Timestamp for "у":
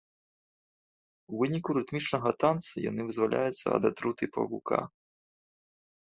1.33-1.41